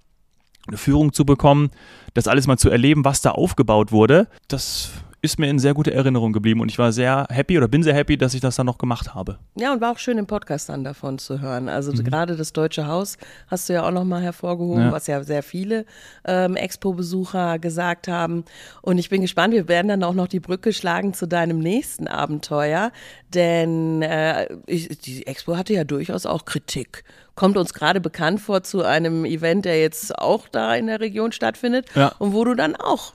eine 0.67 0.77
Führung 0.77 1.13
zu 1.13 1.25
bekommen, 1.25 1.69
das 2.13 2.27
alles 2.27 2.47
mal 2.47 2.57
zu 2.57 2.69
erleben, 2.69 3.05
was 3.05 3.21
da 3.21 3.31
aufgebaut 3.31 3.91
wurde. 3.91 4.27
Das 4.47 4.91
ist 5.23 5.37
mir 5.37 5.49
in 5.49 5.59
sehr 5.59 5.75
gute 5.75 5.93
Erinnerung 5.93 6.33
geblieben 6.33 6.61
und 6.61 6.71
ich 6.71 6.79
war 6.79 6.91
sehr 6.91 7.27
happy 7.29 7.57
oder 7.57 7.67
bin 7.67 7.83
sehr 7.83 7.93
happy, 7.93 8.17
dass 8.17 8.33
ich 8.33 8.41
das 8.41 8.55
dann 8.55 8.65
noch 8.65 8.79
gemacht 8.79 9.13
habe. 9.13 9.37
Ja, 9.55 9.71
und 9.71 9.79
war 9.79 9.91
auch 9.91 9.99
schön 9.99 10.17
im 10.17 10.25
Podcast 10.25 10.69
dann 10.69 10.83
davon 10.83 11.19
zu 11.19 11.41
hören. 11.41 11.69
Also 11.69 11.91
mhm. 11.91 12.03
gerade 12.03 12.35
das 12.35 12.53
Deutsche 12.53 12.87
Haus 12.87 13.17
hast 13.47 13.69
du 13.69 13.73
ja 13.73 13.83
auch 13.87 13.91
nochmal 13.91 14.23
hervorgehoben, 14.23 14.85
ja. 14.85 14.91
was 14.91 15.05
ja 15.05 15.23
sehr 15.23 15.43
viele 15.43 15.85
ähm, 16.25 16.55
Expo-Besucher 16.55 17.59
gesagt 17.59 18.07
haben. 18.07 18.45
Und 18.81 18.97
ich 18.97 19.09
bin 19.09 19.21
gespannt, 19.21 19.53
wir 19.53 19.67
werden 19.67 19.89
dann 19.89 20.03
auch 20.03 20.15
noch 20.15 20.27
die 20.27 20.39
Brücke 20.39 20.73
schlagen 20.73 21.13
zu 21.13 21.27
deinem 21.27 21.59
nächsten 21.59 22.07
Abenteuer, 22.07 22.91
denn 23.31 24.01
äh, 24.01 24.47
ich, 24.65 24.89
die 24.99 25.27
Expo 25.27 25.55
hatte 25.55 25.73
ja 25.73 25.83
durchaus 25.83 26.25
auch 26.25 26.45
Kritik 26.45 27.03
kommt 27.33 27.57
uns 27.57 27.73
gerade 27.73 28.01
bekannt 28.01 28.41
vor 28.41 28.61
zu 28.61 28.83
einem 28.83 29.25
Event, 29.25 29.65
der 29.65 29.79
jetzt 29.79 30.19
auch 30.19 30.47
da 30.49 30.75
in 30.75 30.87
der 30.87 30.99
Region 30.99 31.31
stattfindet 31.31 31.87
ja. 31.95 32.13
und 32.19 32.33
wo 32.33 32.43
du 32.43 32.53
dann 32.55 32.75
auch 32.75 33.13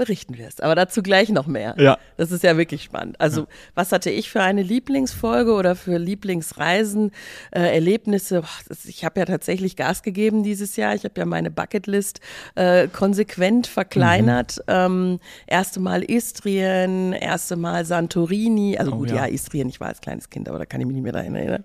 berichten 0.00 0.38
wirst. 0.38 0.62
Aber 0.62 0.74
dazu 0.74 1.02
gleich 1.02 1.28
noch 1.28 1.46
mehr. 1.46 1.74
Ja. 1.76 1.98
Das 2.16 2.32
ist 2.32 2.42
ja 2.42 2.56
wirklich 2.56 2.82
spannend. 2.82 3.20
Also, 3.20 3.42
ja. 3.42 3.46
was 3.74 3.92
hatte 3.92 4.08
ich 4.08 4.30
für 4.30 4.40
eine 4.40 4.62
Lieblingsfolge 4.62 5.52
oder 5.52 5.76
für 5.76 5.98
Lieblingsreisen, 5.98 7.10
äh, 7.50 7.74
Erlebnisse? 7.74 8.42
Ich 8.86 9.04
habe 9.04 9.20
ja 9.20 9.26
tatsächlich 9.26 9.76
Gas 9.76 10.02
gegeben 10.02 10.42
dieses 10.42 10.76
Jahr. 10.76 10.94
Ich 10.94 11.04
habe 11.04 11.14
ja 11.18 11.26
meine 11.26 11.50
Bucketlist 11.50 12.20
äh, 12.54 12.88
konsequent 12.88 13.66
verkleinert. 13.66 14.56
Mhm. 14.60 14.62
Ähm, 14.68 15.20
erste 15.46 15.80
Mal 15.80 16.02
Istrien, 16.02 17.12
erste 17.12 17.56
Mal 17.56 17.84
Santorini. 17.84 18.78
Also 18.78 18.92
oh, 18.92 18.96
gut, 18.96 19.10
ja. 19.10 19.16
ja. 19.16 19.26
Istrien, 19.26 19.68
ich 19.68 19.80
war 19.80 19.88
als 19.88 20.00
kleines 20.00 20.30
Kind, 20.30 20.48
aber 20.48 20.58
da 20.58 20.64
kann 20.64 20.80
ich 20.80 20.86
mich 20.86 20.94
nicht 20.94 21.04
mehr 21.04 21.12
daran 21.12 21.34
erinnern. 21.34 21.64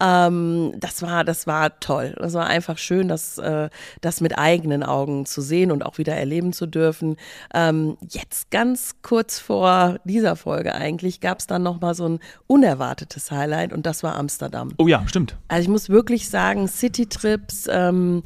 Ähm, 0.00 0.72
das 0.78 1.02
war, 1.02 1.22
das 1.22 1.46
war 1.46 1.78
toll. 1.80 2.16
Das 2.18 2.32
war 2.32 2.46
einfach 2.46 2.78
schön, 2.78 3.08
das, 3.08 3.36
äh, 3.36 3.68
das 4.00 4.22
mit 4.22 4.38
eigenen 4.38 4.82
Augen 4.82 5.26
zu 5.26 5.42
sehen 5.42 5.70
und 5.70 5.84
auch 5.84 5.98
wieder 5.98 6.14
erleben 6.14 6.54
zu 6.54 6.64
dürfen. 6.64 7.16
Ähm, 7.52 7.73
ähm, 7.74 7.96
jetzt 8.08 8.50
ganz 8.50 8.96
kurz 9.02 9.38
vor 9.38 9.98
dieser 10.04 10.36
Folge 10.36 10.74
eigentlich 10.74 11.20
gab 11.20 11.40
es 11.40 11.46
dann 11.46 11.62
nochmal 11.62 11.94
so 11.94 12.08
ein 12.08 12.20
unerwartetes 12.46 13.30
Highlight 13.30 13.72
und 13.72 13.86
das 13.86 14.02
war 14.02 14.16
Amsterdam. 14.16 14.72
Oh 14.78 14.86
ja, 14.86 15.06
stimmt. 15.06 15.36
Also 15.48 15.62
ich 15.62 15.68
muss 15.68 15.88
wirklich 15.88 16.28
sagen, 16.28 16.68
Citytrips 16.68 17.68
ähm, 17.70 18.22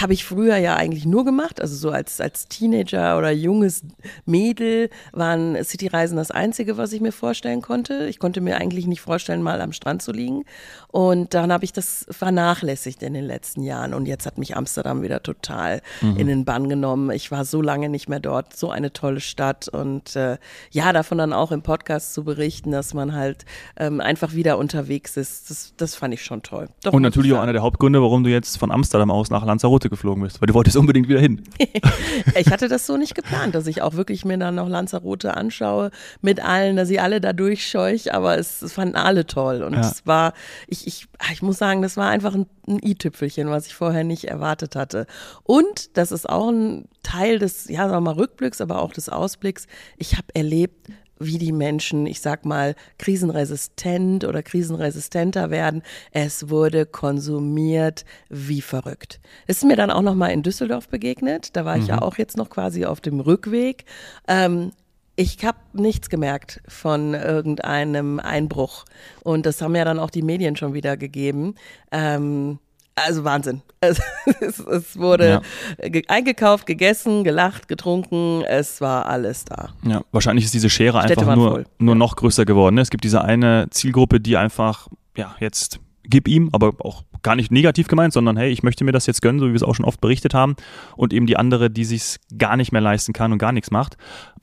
habe 0.00 0.12
ich 0.12 0.24
früher 0.24 0.56
ja 0.56 0.76
eigentlich 0.76 1.06
nur 1.06 1.24
gemacht. 1.24 1.60
Also 1.60 1.76
so 1.76 1.90
als, 1.90 2.20
als 2.20 2.48
Teenager 2.48 3.18
oder 3.18 3.30
junges 3.30 3.82
Mädel 4.24 4.90
waren 5.12 5.62
Cityreisen 5.62 6.16
das 6.16 6.30
Einzige, 6.30 6.76
was 6.76 6.92
ich 6.92 7.00
mir 7.00 7.12
vorstellen 7.12 7.62
konnte. 7.62 8.06
Ich 8.06 8.18
konnte 8.18 8.40
mir 8.40 8.56
eigentlich 8.56 8.86
nicht 8.86 9.00
vorstellen, 9.00 9.42
mal 9.42 9.60
am 9.60 9.72
Strand 9.72 10.02
zu 10.02 10.12
liegen. 10.12 10.44
Und 10.88 11.34
dann 11.34 11.52
habe 11.52 11.64
ich 11.64 11.72
das 11.72 12.06
vernachlässigt 12.10 13.02
in 13.02 13.14
den 13.14 13.24
letzten 13.24 13.62
Jahren. 13.62 13.94
Und 13.94 14.06
jetzt 14.06 14.26
hat 14.26 14.38
mich 14.38 14.56
Amsterdam 14.56 15.02
wieder 15.02 15.22
total 15.22 15.82
mhm. 16.00 16.16
in 16.16 16.26
den 16.26 16.44
Bann 16.44 16.68
genommen. 16.68 17.10
Ich 17.10 17.30
war 17.30 17.44
so 17.44 17.60
lange 17.60 17.88
nicht 17.88 18.08
mehr 18.08 18.20
dort. 18.20 18.56
So 18.56 18.70
eine 18.70 18.85
tolle 18.92 19.20
Stadt. 19.20 19.68
Und 19.68 20.16
äh, 20.16 20.38
ja, 20.70 20.92
davon 20.92 21.18
dann 21.18 21.32
auch 21.32 21.52
im 21.52 21.62
Podcast 21.62 22.14
zu 22.14 22.24
berichten, 22.24 22.70
dass 22.70 22.94
man 22.94 23.14
halt 23.14 23.44
ähm, 23.76 24.00
einfach 24.00 24.34
wieder 24.34 24.58
unterwegs 24.58 25.16
ist, 25.16 25.50
das, 25.50 25.74
das 25.76 25.94
fand 25.94 26.14
ich 26.14 26.24
schon 26.24 26.42
toll. 26.42 26.68
Doch, 26.82 26.92
und 26.92 27.02
natürlich 27.02 27.32
auch 27.32 27.40
einer 27.40 27.52
der 27.52 27.62
Hauptgründe, 27.62 28.02
warum 28.02 28.24
du 28.24 28.30
jetzt 28.30 28.58
von 28.58 28.70
Amsterdam 28.70 29.10
aus 29.10 29.30
nach 29.30 29.44
Lanzarote 29.44 29.90
geflogen 29.90 30.22
bist, 30.22 30.40
weil 30.40 30.46
du 30.46 30.54
wolltest 30.54 30.76
unbedingt 30.76 31.08
wieder 31.08 31.20
hin. 31.20 31.42
ich 32.34 32.50
hatte 32.50 32.68
das 32.68 32.86
so 32.86 32.96
nicht 32.96 33.14
geplant, 33.14 33.54
dass 33.54 33.66
ich 33.66 33.82
auch 33.82 33.94
wirklich 33.94 34.24
mir 34.24 34.38
dann 34.38 34.54
noch 34.54 34.68
Lanzarote 34.68 35.36
anschaue 35.36 35.90
mit 36.20 36.40
allen, 36.40 36.76
dass 36.76 36.90
ich 36.90 37.00
alle 37.00 37.20
da 37.20 37.32
durchscheuche, 37.32 38.12
aber 38.12 38.38
es, 38.38 38.62
es 38.62 38.72
fanden 38.72 38.96
alle 38.96 39.26
toll. 39.26 39.62
Und 39.62 39.74
ja. 39.74 39.80
es 39.80 40.06
war, 40.06 40.32
ich, 40.66 40.86
ich, 40.86 41.08
ich 41.32 41.42
muss 41.42 41.58
sagen, 41.58 41.82
das 41.82 41.96
war 41.96 42.08
einfach 42.08 42.34
ein, 42.34 42.46
ein 42.68 42.80
i-Tüpfelchen, 42.82 43.48
was 43.48 43.66
ich 43.66 43.74
vorher 43.74 44.04
nicht 44.04 44.24
erwartet 44.24 44.76
hatte. 44.76 45.06
Und 45.42 45.96
das 45.96 46.12
ist 46.12 46.28
auch 46.28 46.48
ein 46.48 46.88
Teil 47.02 47.38
des, 47.38 47.68
ja, 47.68 47.88
sagen 47.88 48.04
wir 48.04 48.12
mal, 48.12 48.20
Rückblicks, 48.20 48.60
aber 48.60 48.82
auch 48.82 48.92
des 48.92 49.08
Ausblicks. 49.08 49.66
Ich 49.96 50.16
habe 50.16 50.26
erlebt, 50.34 50.88
wie 51.18 51.38
die 51.38 51.52
Menschen, 51.52 52.06
ich 52.06 52.20
sag 52.20 52.44
mal, 52.44 52.74
krisenresistent 52.98 54.24
oder 54.24 54.42
krisenresistenter 54.42 55.50
werden. 55.50 55.82
Es 56.10 56.50
wurde 56.50 56.84
konsumiert 56.86 58.04
wie 58.28 58.60
verrückt. 58.60 59.20
Es 59.46 59.58
ist 59.58 59.64
mir 59.64 59.76
dann 59.76 59.90
auch 59.90 60.02
noch 60.02 60.14
mal 60.14 60.28
in 60.28 60.42
Düsseldorf 60.42 60.88
begegnet. 60.88 61.56
Da 61.56 61.64
war 61.64 61.78
ich 61.78 61.86
ja 61.86 62.02
auch 62.02 62.18
jetzt 62.18 62.36
noch 62.36 62.50
quasi 62.50 62.84
auf 62.84 63.00
dem 63.00 63.20
Rückweg. 63.20 63.84
Ähm, 64.28 64.72
ich 65.16 65.44
habe 65.44 65.58
nichts 65.72 66.08
gemerkt 66.10 66.60
von 66.68 67.14
irgendeinem 67.14 68.20
Einbruch. 68.20 68.84
Und 69.22 69.46
das 69.46 69.62
haben 69.62 69.74
ja 69.74 69.84
dann 69.84 69.98
auch 69.98 70.10
die 70.10 70.22
Medien 70.22 70.56
schon 70.56 70.74
wieder 70.74 70.96
gegeben. 70.96 71.54
Ähm, 71.90 72.58
also 72.94 73.24
Wahnsinn. 73.24 73.62
Es, 73.80 74.00
es, 74.40 74.58
es 74.58 74.98
wurde 74.98 75.42
Ja. 75.80 75.88
ge 75.88 76.02
eingekauft, 76.08 76.66
gegessen, 76.66 77.22
gelacht, 77.24 77.68
getrunken. 77.68 78.42
Es 78.42 78.80
war 78.80 79.06
alles 79.06 79.44
da. 79.44 79.68
Ja, 79.86 80.02
wahrscheinlich 80.12 80.44
ist 80.46 80.54
diese 80.54 80.70
Schere 80.70 81.00
Städte 81.02 81.20
einfach 81.20 81.36
nur, 81.36 81.50
voll. 81.50 81.64
nur 81.78 81.94
noch 81.94 82.16
größer 82.16 82.44
geworden. 82.46 82.74
ne? 82.76 82.80
Es 82.80 82.90
gibt 82.90 83.04
diese 83.04 83.22
eine 83.22 83.68
Zielgruppe, 83.70 84.18
die 84.18 84.36
einfach, 84.36 84.88
ja, 85.16 85.36
jetzt 85.40 85.78
gib 86.04 86.26
ihm, 86.26 86.48
aber 86.52 86.72
auch 86.80 87.04
gar 87.26 87.34
nicht 87.34 87.50
negativ 87.50 87.88
gemeint, 87.88 88.12
sondern 88.12 88.36
hey, 88.36 88.50
ich 88.52 88.62
möchte 88.62 88.84
mir 88.84 88.92
das 88.92 89.06
jetzt 89.06 89.20
gönnen, 89.20 89.40
so 89.40 89.46
wie 89.46 89.50
wir 89.50 89.56
es 89.56 89.64
auch 89.64 89.74
schon 89.74 89.84
oft 89.84 90.00
berichtet 90.00 90.32
haben. 90.32 90.54
Und 90.96 91.12
eben 91.12 91.26
die 91.26 91.36
andere, 91.36 91.70
die 91.70 91.84
sich 91.84 92.18
gar 92.38 92.56
nicht 92.56 92.70
mehr 92.70 92.80
leisten 92.80 93.12
kann 93.12 93.32
und 93.32 93.38
gar 93.38 93.50
nichts 93.50 93.72
macht. 93.72 93.96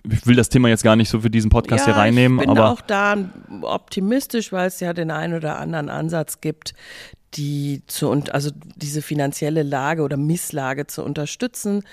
Ich 0.04 0.28
will 0.28 0.36
das 0.36 0.50
Thema 0.50 0.68
jetzt 0.68 0.84
gar 0.84 0.98
nicht 0.98 1.08
so 1.08 1.22
für 1.22 1.30
diesen 1.30 1.50
Podcast 1.50 1.86
hier 1.86 1.96
reinnehmen, 1.96 2.40
ich 2.40 2.46
bin 2.46 2.58
aber 2.58 2.72
auch 2.72 2.82
da 2.82 3.16
optimistisch, 3.62 4.52
weil 4.52 4.68
es 4.68 4.82
ja 4.82 4.92
den 4.92 5.12
einen 5.12 5.34
oder 5.34 5.60
anderen 5.60 5.88
Ansatz 5.88 6.42
gibt, 6.42 6.74
die 7.36 7.84
zu 7.88 8.10
und 8.10 8.34
also 8.34 8.52
diese 8.76 9.02
finanzielle 9.02 9.64
Lage 9.64 10.02
oder 10.02 10.18
Misslage 10.18 10.86
zu 10.86 11.06
unterstützen. 11.06 11.84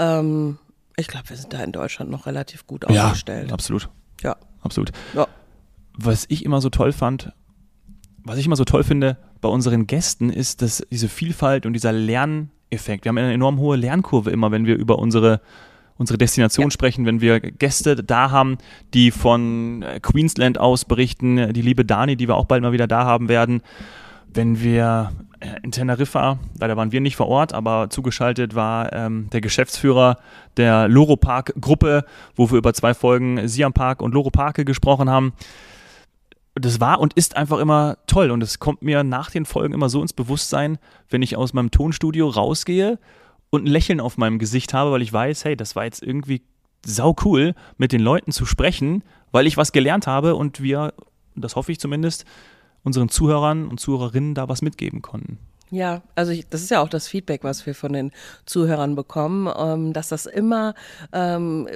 Ähm, 0.00 0.58
ich 0.96 1.06
glaube, 1.06 1.28
wir 1.28 1.36
sind 1.36 1.52
da 1.52 1.62
in 1.62 1.70
Deutschland 1.70 2.10
noch 2.10 2.26
relativ 2.26 2.66
gut 2.66 2.90
ja, 2.90 3.04
aufgestellt. 3.04 3.52
absolut, 3.52 3.88
Ja. 4.20 4.34
absolut. 4.62 4.90
ja. 5.14 5.28
was 5.94 6.26
ich 6.28 6.44
immer 6.44 6.60
so 6.60 6.70
toll 6.70 6.90
fand, 6.90 7.32
was 8.24 8.36
ich 8.36 8.46
immer 8.46 8.56
so 8.56 8.64
toll 8.64 8.82
finde 8.82 9.16
bei 9.40 9.48
unseren 9.48 9.86
Gästen, 9.86 10.30
ist, 10.30 10.62
dass 10.62 10.82
diese 10.90 11.08
Vielfalt 11.08 11.66
und 11.66 11.72
dieser 11.72 11.92
Lerneffekt. 11.92 13.04
Wir 13.04 13.10
haben 13.10 13.18
eine 13.18 13.32
enorm 13.32 13.58
hohe 13.58 13.76
Lernkurve 13.76 14.30
immer, 14.30 14.50
wenn 14.50 14.66
wir 14.66 14.76
über 14.76 14.98
unsere 14.98 15.40
unsere 15.96 16.16
Destination 16.16 16.68
Ja. 16.68 16.70
sprechen, 16.70 17.04
wenn 17.04 17.20
wir 17.20 17.40
Gäste 17.40 17.94
da 17.96 18.30
haben, 18.30 18.56
die 18.94 19.10
von 19.10 19.82
äh, 19.82 20.00
Queensland 20.00 20.56
aus 20.56 20.86
berichten, 20.86 21.52
die 21.52 21.60
liebe 21.60 21.84
Dani, 21.84 22.16
die 22.16 22.26
wir 22.26 22.36
auch 22.36 22.46
bald 22.46 22.62
mal 22.62 22.72
wieder 22.72 22.86
da 22.86 23.04
haben 23.04 23.28
werden, 23.28 23.60
wenn 24.32 24.62
wir 24.62 25.12
äh, 25.40 25.48
in 25.62 25.72
Teneriffa, 25.72 26.38
leider 26.58 26.78
waren 26.78 26.90
wir 26.90 27.02
nicht 27.02 27.16
vor 27.16 27.28
Ort, 27.28 27.52
aber 27.52 27.90
zugeschaltet 27.90 28.54
war 28.54 28.94
ähm, 28.94 29.28
der 29.30 29.42
Geschäftsführer 29.42 30.16
der 30.56 30.88
Loro 30.88 31.16
Park 31.16 31.52
Gruppe, 31.60 32.06
wo 32.34 32.50
wir 32.50 32.56
über 32.56 32.72
zwei 32.72 32.94
Folgen 32.94 33.46
Siam 33.46 33.74
Park 33.74 34.00
und 34.00 34.14
Loro 34.14 34.30
Parke 34.30 34.64
gesprochen 34.64 35.10
haben 35.10 35.34
das 36.54 36.80
war 36.80 37.00
und 37.00 37.14
ist 37.14 37.36
einfach 37.36 37.58
immer 37.58 37.98
toll 38.06 38.30
und 38.30 38.42
es 38.42 38.58
kommt 38.58 38.82
mir 38.82 39.04
nach 39.04 39.30
den 39.30 39.44
Folgen 39.44 39.74
immer 39.74 39.88
so 39.88 40.02
ins 40.02 40.12
Bewusstsein, 40.12 40.78
wenn 41.08 41.22
ich 41.22 41.36
aus 41.36 41.52
meinem 41.52 41.70
Tonstudio 41.70 42.28
rausgehe 42.28 42.98
und 43.50 43.64
ein 43.64 43.70
Lächeln 43.70 44.00
auf 44.00 44.18
meinem 44.18 44.38
Gesicht 44.38 44.74
habe, 44.74 44.90
weil 44.92 45.02
ich 45.02 45.12
weiß, 45.12 45.44
hey, 45.44 45.56
das 45.56 45.76
war 45.76 45.84
jetzt 45.84 46.02
irgendwie 46.02 46.42
sau 46.84 47.14
cool, 47.24 47.54
mit 47.76 47.92
den 47.92 48.00
Leuten 48.00 48.32
zu 48.32 48.46
sprechen, 48.46 49.04
weil 49.32 49.46
ich 49.46 49.56
was 49.56 49.72
gelernt 49.72 50.06
habe 50.06 50.34
und 50.34 50.60
wir, 50.62 50.94
das 51.36 51.56
hoffe 51.56 51.72
ich 51.72 51.78
zumindest, 51.78 52.24
unseren 52.82 53.08
Zuhörern 53.08 53.68
und 53.68 53.78
Zuhörerinnen 53.78 54.34
da 54.34 54.48
was 54.48 54.62
mitgeben 54.62 55.02
konnten. 55.02 55.38
Ja, 55.70 56.02
also 56.16 56.32
ich, 56.32 56.48
das 56.48 56.62
ist 56.62 56.70
ja 56.70 56.80
auch 56.80 56.88
das 56.88 57.06
Feedback, 57.06 57.44
was 57.44 57.64
wir 57.64 57.74
von 57.76 57.92
den 57.92 58.10
Zuhörern 58.44 58.96
bekommen, 58.96 59.48
ähm, 59.56 59.92
dass 59.92 60.08
das 60.08 60.26
immer 60.26 60.74
ähm, 61.12 61.68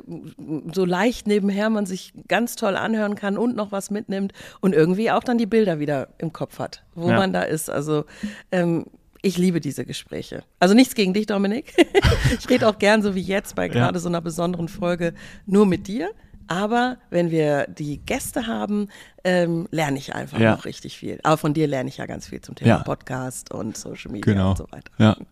so 0.75 0.85
leicht 0.85 1.27
nebenher 1.29 1.71
man 1.71 1.87
sich 1.87 2.13
ganz 2.27 2.57
toll 2.57 2.77
anhören 2.77 3.15
kann 3.15 3.39
und 3.39 3.55
noch 3.55 3.71
was 3.73 3.91
mitnimmt 3.91 4.33
und 4.61 4.75
irgendwie 4.75 5.11
auch 5.13 5.23
dann 5.23 5.39
die 5.39 5.47
Bilder 5.47 5.79
wieder 5.79 6.09
im 6.19 6.33
Kopf 6.33 6.59
hat, 6.59 6.83
wo 6.95 7.09
Ja. 7.11 7.17
man 7.17 7.33
da 7.33 7.43
ist. 7.43 7.71
Also 7.71 8.05
ähm, 8.51 8.87
ich 9.23 9.39
liebe 9.39 9.61
diese 9.61 9.85
Gespräche. 9.87 10.43
Also 10.59 10.75
nichts 10.75 10.95
gegen 10.95 11.15
dich, 11.15 11.27
Dominik. 11.27 11.73
ich 12.39 12.51
rede 12.51 12.69
auch 12.69 12.79
gern 12.79 13.01
so 13.01 13.15
wie 13.15 13.23
jetzt 13.23 13.55
bei 13.55 13.69
gerade 13.69 13.99
so 14.01 14.09
einer 14.09 14.21
besonderen 14.21 14.69
Folge 14.69 15.15
nur 15.47 15.67
mit 15.67 15.87
dir. 15.89 16.11
Aber 16.47 16.99
wenn 17.11 17.31
wir 17.31 17.67
die 17.69 17.99
Gäste 17.99 18.47
haben, 18.47 18.89
ähm, 19.25 19.67
lerne 19.71 19.99
ich 19.99 20.15
einfach 20.15 20.39
Ja. 20.39 20.53
noch 20.57 20.65
richtig 20.65 20.97
viel. 20.99 21.19
Aber 21.23 21.37
von 21.39 21.55
dir 21.55 21.67
lerne 21.67 21.89
ich 21.89 21.97
ja 21.99 22.07
ganz 22.07 22.29
viel 22.29 22.41
zum 22.41 22.55
Thema 22.55 22.69
Ja. 22.69 22.79
Podcast 22.83 23.53
und 23.53 23.77
Social 23.77 24.11
Media 24.13 24.33
Genau. 24.33 24.51
und 24.51 24.59
so 24.59 24.67
weiter. 24.71 24.91
Ja. 24.99 25.17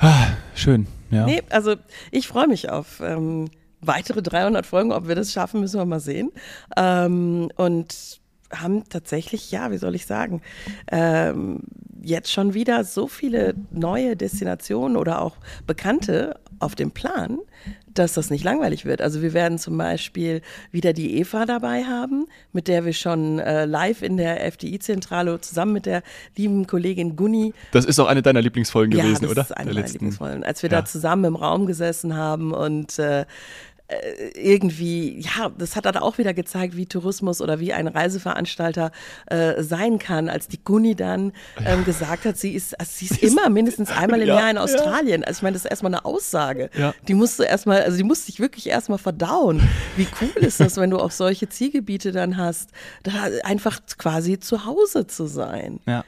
Ah, 0.00 0.28
Schön, 0.54 0.86
ja. 1.10 1.24
Nee, 1.26 1.42
also 1.50 1.74
ich 2.12 2.28
freue 2.28 2.46
mich 2.46 2.70
auf 2.70 3.00
ähm, 3.00 3.50
weitere 3.80 4.22
300 4.22 4.64
Folgen. 4.64 4.92
Ob 4.92 5.08
wir 5.08 5.16
das 5.16 5.32
schaffen, 5.32 5.58
müssen 5.60 5.80
wir 5.80 5.86
mal 5.86 5.98
sehen. 5.98 6.30
Ähm, 6.76 7.50
und 7.56 8.20
haben 8.52 8.84
tatsächlich, 8.88 9.50
ja, 9.50 9.72
wie 9.72 9.76
soll 9.78 9.96
ich 9.96 10.06
sagen, 10.06 10.40
ähm, 10.92 11.62
jetzt 12.00 12.30
schon 12.32 12.54
wieder 12.54 12.84
so 12.84 13.08
viele 13.08 13.54
neue 13.72 14.16
Destinationen 14.16 14.96
oder 14.96 15.20
auch 15.20 15.36
Bekannte 15.66 16.38
auf 16.60 16.74
dem 16.74 16.90
Plan, 16.90 17.38
dass 17.94 18.14
das 18.14 18.30
nicht 18.30 18.44
langweilig 18.44 18.84
wird. 18.84 19.00
Also 19.00 19.22
wir 19.22 19.32
werden 19.32 19.58
zum 19.58 19.76
Beispiel 19.78 20.42
wieder 20.70 20.92
die 20.92 21.18
Eva 21.18 21.46
dabei 21.46 21.84
haben, 21.84 22.26
mit 22.52 22.68
der 22.68 22.84
wir 22.84 22.92
schon 22.92 23.38
äh, 23.38 23.64
live 23.64 24.02
in 24.02 24.16
der 24.16 24.44
FDI-Zentrale 24.52 25.40
zusammen 25.40 25.72
mit 25.72 25.86
der 25.86 26.02
lieben 26.36 26.66
Kollegin 26.66 27.16
Gunni 27.16 27.54
Das 27.72 27.84
ist 27.84 27.98
auch 27.98 28.06
eine 28.06 28.22
deiner 28.22 28.40
Lieblingsfolgen 28.42 28.96
ja, 28.96 29.04
gewesen, 29.04 29.22
das 29.22 29.30
oder? 29.30 29.42
Ist 29.42 29.52
eine 29.56 29.64
Der 29.66 29.74
meiner 29.74 29.80
letzten- 29.80 29.94
Lieblingsfolgen. 29.94 30.44
Als 30.44 30.62
wir 30.62 30.70
Ja. 30.70 30.80
da 30.80 30.84
zusammen 30.84 31.24
im 31.24 31.36
Raum 31.36 31.66
gesessen 31.66 32.16
haben 32.16 32.52
und 32.52 32.98
äh, 32.98 33.24
irgendwie, 34.34 35.20
ja, 35.20 35.50
das 35.56 35.74
hat 35.76 35.86
dann 35.86 35.96
auch 35.96 36.18
wieder 36.18 36.34
gezeigt, 36.34 36.76
wie 36.76 36.86
Tourismus 36.86 37.40
oder 37.40 37.58
wie 37.58 37.72
ein 37.72 37.88
Reiseveranstalter 37.88 38.90
äh, 39.26 39.62
sein 39.62 39.98
kann, 39.98 40.28
als 40.28 40.48
die 40.48 40.62
Gunni 40.62 40.94
dann 40.94 41.32
ähm, 41.64 41.84
gesagt 41.84 42.24
hat, 42.24 42.36
sie 42.36 42.52
ist, 42.52 42.78
also 42.78 42.92
sie 42.94 43.06
ist 43.10 43.22
immer 43.22 43.48
mindestens 43.48 43.90
einmal 43.90 44.20
im 44.20 44.28
Ja, 44.28 44.40
Jahr 44.40 44.50
in. 44.50 44.58
Australien. 44.58 45.24
Also 45.24 45.38
ich 45.38 45.42
meine, 45.42 45.54
das 45.54 45.64
ist 45.64 45.70
erstmal 45.70 45.94
eine 45.94 46.04
Aussage. 46.04 46.70
Ja. 46.76 46.94
Die 47.06 47.14
musst 47.14 47.38
du 47.38 47.44
erstmal, 47.44 47.82
also 47.82 47.96
die 47.96 48.04
musst 48.04 48.28
dich 48.28 48.40
wirklich 48.40 48.68
erstmal 48.68 48.98
verdauen. 48.98 49.66
Wie 49.96 50.06
cool 50.20 50.42
ist 50.42 50.60
das, 50.60 50.76
wenn 50.76 50.90
du 50.90 50.98
auch 50.98 51.10
solche 51.10 51.48
Zielgebiete 51.48 52.12
dann 52.12 52.36
hast, 52.36 52.70
da 53.02 53.12
einfach 53.44 53.80
quasi 53.96 54.38
zu 54.38 54.66
Hause 54.66 55.06
zu 55.06 55.26
sein. 55.26 55.80
Ja. 55.86 56.04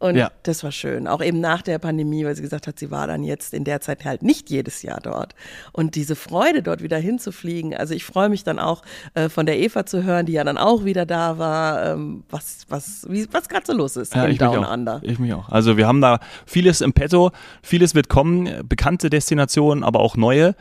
Und 0.00 0.16
Ja. 0.16 0.30
das 0.42 0.64
war 0.64 0.72
schön. 0.72 1.06
Auch 1.06 1.22
eben 1.22 1.40
nach 1.40 1.62
der 1.62 1.78
Pandemie, 1.78 2.24
weil 2.24 2.34
sie 2.34 2.42
gesagt 2.42 2.66
hat, 2.66 2.78
sie 2.78 2.90
war 2.90 3.06
dann 3.06 3.22
jetzt 3.22 3.54
in 3.54 3.64
der 3.64 3.80
Zeit 3.82 4.04
halt 4.04 4.22
nicht 4.22 4.50
jedes 4.50 4.82
Jahr 4.82 4.98
dort. 5.00 5.34
Und 5.72 5.94
diese 5.94 6.16
Freude, 6.16 6.62
dort 6.62 6.82
wieder 6.82 6.96
hinzufliegen. 6.98 7.74
Also 7.74 7.94
ich 7.94 8.04
freue 8.04 8.30
mich 8.30 8.42
dann 8.42 8.58
auch 8.58 8.82
äh, 9.14 9.28
von 9.28 9.44
der 9.46 9.58
Eva 9.58 9.84
zu 9.86 10.02
hören, 10.02 10.24
die 10.26 10.32
ja 10.32 10.42
dann 10.42 10.56
auch 10.58 10.84
wieder 10.84 11.04
da 11.06 11.36
war, 11.38 11.84
ähm, 11.92 12.24
was, 12.30 12.64
was, 12.68 13.06
wie, 13.10 13.28
was 13.30 13.48
gerade 13.48 13.66
so 13.66 13.74
los 13.74 13.96
ist 13.96 14.14
Ja, 14.14 14.24
im 14.24 14.38
Down 14.38 14.64
auch. 14.64 14.72
Under. 14.72 15.00
Ich 15.02 15.18
mich 15.18 15.32
auch. 15.34 15.48
Also 15.50 15.76
wir 15.76 15.86
haben 15.86 16.00
da 16.00 16.18
vieles 16.46 16.80
im 16.80 16.92
Petto, 16.94 17.30
vieles 17.62 17.94
wird 17.94 18.08
kommen, 18.08 18.48
bekannte 18.66 19.10
Destinationen, 19.10 19.84
aber 19.84 20.00
auch 20.00 20.16
neue. 20.16 20.54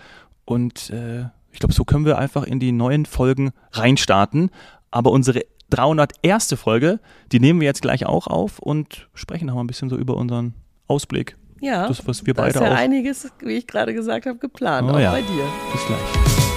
Und 0.43 0.89
äh, 0.89 1.25
ich 1.53 1.59
glaube, 1.59 1.73
so 1.73 1.85
können 1.85 2.05
wir 2.05 2.17
einfach 2.17 2.43
in 2.43 2.59
die 2.59 2.73
neuen 2.73 3.05
Folgen 3.05 3.51
reinstarten. 3.71 4.51
Aber 4.91 5.11
unsere 5.11 5.43
301. 5.69 6.53
Folge, 6.55 6.99
die 7.31 7.39
nehmen 7.39 7.59
wir 7.61 7.65
jetzt 7.67 7.81
gleich 7.81 8.05
auch 8.05 8.27
auf 8.27 8.59
und 8.59 9.07
sprechen 9.13 9.45
noch 9.47 9.55
mal 9.55 9.61
ein 9.63 9.67
bisschen 9.67 9.89
so 9.89 9.97
über 9.97 10.15
unseren 10.17 10.53
Ausblick. 10.87 11.37
Ja, 11.61 11.87
Das, 11.87 12.07
was 12.07 12.25
wir 12.25 12.33
da 12.33 12.43
beide 12.43 12.55
ist 12.57 12.61
ja 12.63 12.71
auch. 12.71 12.75
einiges, 12.77 13.31
wie 13.41 13.57
ich 13.57 13.67
gerade 13.67 13.93
gesagt 13.93 14.25
habe, 14.25 14.37
geplant, 14.39 14.89
Oh 14.89 14.95
auch 14.95 14.99
ja. 14.99 15.11
bei 15.11 15.21
dir. 15.21 15.43
Bis 15.73 15.85
gleich. 15.85 16.48